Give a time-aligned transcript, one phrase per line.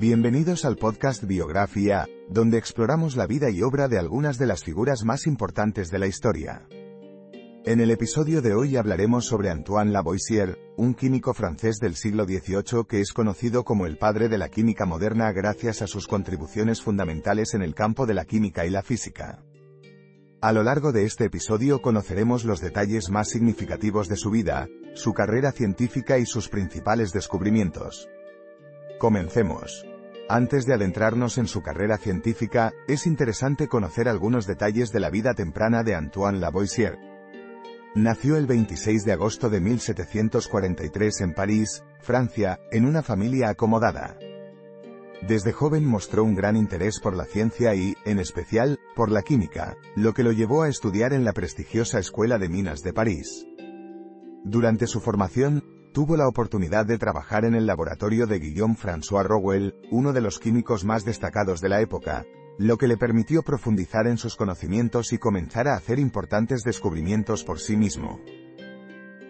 [0.00, 5.02] Bienvenidos al podcast Biografía, donde exploramos la vida y obra de algunas de las figuras
[5.02, 6.68] más importantes de la historia.
[7.64, 12.84] En el episodio de hoy hablaremos sobre Antoine Lavoisier, un químico francés del siglo XVIII
[12.88, 17.54] que es conocido como el padre de la química moderna gracias a sus contribuciones fundamentales
[17.54, 19.42] en el campo de la química y la física.
[20.40, 25.12] A lo largo de este episodio conoceremos los detalles más significativos de su vida, su
[25.12, 28.08] carrera científica y sus principales descubrimientos.
[28.98, 29.86] Comencemos.
[30.28, 35.34] Antes de adentrarnos en su carrera científica, es interesante conocer algunos detalles de la vida
[35.34, 36.98] temprana de Antoine Lavoisier.
[37.94, 44.18] Nació el 26 de agosto de 1743 en París, Francia, en una familia acomodada.
[45.22, 49.76] Desde joven mostró un gran interés por la ciencia y, en especial, por la química,
[49.94, 53.46] lo que lo llevó a estudiar en la prestigiosa Escuela de Minas de París.
[54.44, 59.74] Durante su formación, tuvo la oportunidad de trabajar en el laboratorio de Guillaume François Rowell,
[59.90, 62.24] uno de los químicos más destacados de la época,
[62.58, 67.60] lo que le permitió profundizar en sus conocimientos y comenzar a hacer importantes descubrimientos por
[67.60, 68.20] sí mismo.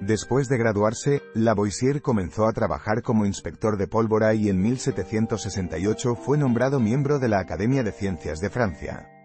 [0.00, 6.38] Después de graduarse, Lavoisier comenzó a trabajar como inspector de pólvora y en 1768 fue
[6.38, 9.17] nombrado miembro de la Academia de Ciencias de Francia.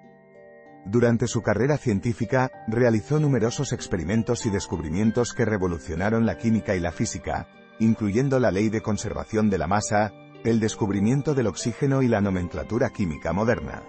[0.85, 6.91] Durante su carrera científica, realizó numerosos experimentos y descubrimientos que revolucionaron la química y la
[6.91, 7.47] física,
[7.79, 10.11] incluyendo la ley de conservación de la masa,
[10.43, 13.83] el descubrimiento del oxígeno y la nomenclatura química moderna.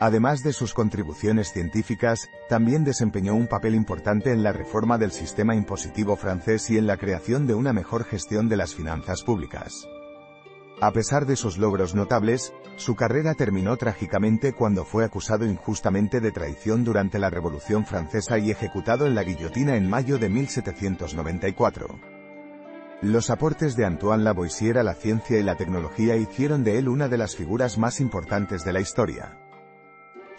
[0.00, 5.54] Además de sus contribuciones científicas, también desempeñó un papel importante en la reforma del sistema
[5.54, 9.86] impositivo francés y en la creación de una mejor gestión de las finanzas públicas.
[10.80, 16.32] A pesar de sus logros notables, su carrera terminó trágicamente cuando fue acusado injustamente de
[16.32, 22.00] traición durante la Revolución Francesa y ejecutado en la guillotina en mayo de 1794.
[23.02, 27.08] Los aportes de Antoine Lavoisier a la ciencia y la tecnología hicieron de él una
[27.08, 29.43] de las figuras más importantes de la historia.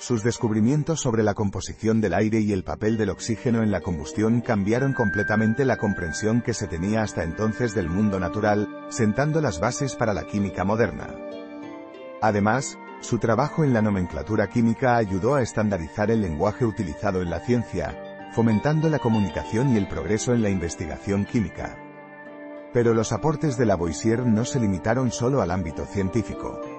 [0.06, 4.40] Sus descubrimientos sobre la composición del aire y el papel del oxígeno en la combustión
[4.40, 9.96] cambiaron completamente la comprensión que se tenía hasta entonces del mundo natural, sentando las bases
[9.96, 11.08] para la química moderna.
[12.22, 17.40] Además, su trabajo en la nomenclatura química ayudó a estandarizar el lenguaje utilizado en la
[17.40, 21.80] ciencia, fomentando la comunicación y el progreso en la investigación química.
[22.74, 26.75] Pero los aportes de Lavoisier no se limitaron solo al ámbito científico.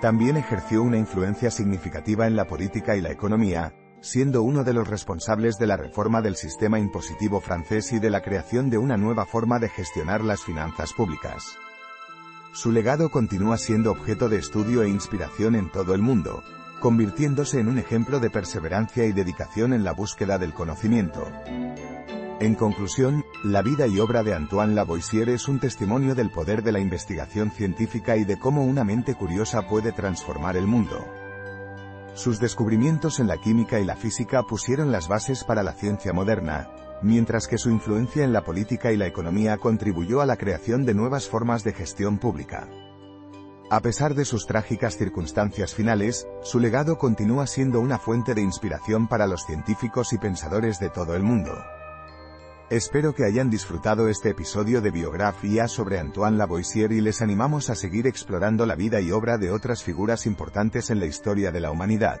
[0.00, 4.86] También ejerció una influencia significativa en la política y la economía, siendo uno de los
[4.86, 9.26] responsables de la reforma del sistema impositivo francés y de la creación de una nueva
[9.26, 11.56] forma de gestionar las finanzas públicas.
[12.52, 16.44] Su legado continúa siendo objeto de estudio e inspiración en todo el mundo,
[16.80, 21.26] convirtiéndose en un ejemplo de perseverancia y dedicación en la búsqueda del conocimiento.
[22.40, 26.70] En conclusión, la vida y obra de Antoine Lavoisier es un testimonio del poder de
[26.70, 31.04] la investigación científica y de cómo una mente curiosa puede transformar el mundo.
[32.14, 36.70] Sus descubrimientos en la química y la física pusieron las bases para la ciencia moderna,
[37.02, 40.94] mientras que su influencia en la política y la economía contribuyó a la creación de
[40.94, 42.68] nuevas formas de gestión pública.
[43.68, 49.08] A pesar de sus trágicas circunstancias finales, su legado continúa siendo una fuente de inspiración
[49.08, 51.52] para los científicos y pensadores de todo el mundo.
[52.70, 57.74] Espero que hayan disfrutado este episodio de biografía sobre Antoine Lavoisier y les animamos a
[57.74, 61.70] seguir explorando la vida y obra de otras figuras importantes en la historia de la
[61.70, 62.20] humanidad.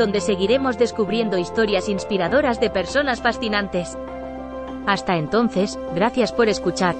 [0.00, 3.98] donde seguiremos descubriendo historias inspiradoras de personas fascinantes.
[4.86, 6.96] Hasta entonces, gracias por escuchar.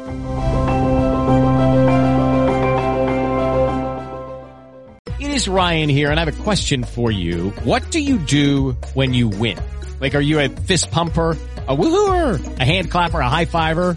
[5.19, 7.55] It is Ryan here, and I have a question for you.
[7.65, 9.57] What do you do when you win?
[9.99, 11.39] Like, are you a fist pumper?
[11.69, 13.97] A woohooer, a hand clapper, a high fiver.